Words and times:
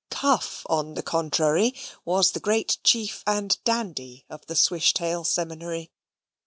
Cuff, 0.09 0.65
on 0.67 0.95
the 0.95 1.03
contrary, 1.03 1.75
was 2.05 2.31
the 2.31 2.39
great 2.39 2.79
chief 2.83 3.23
and 3.27 3.55
dandy 3.63 4.25
of 4.31 4.43
the 4.47 4.55
Swishtail 4.55 5.27
Seminary. 5.27 5.91